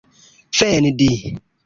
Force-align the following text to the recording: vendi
vendi 0.57 1.09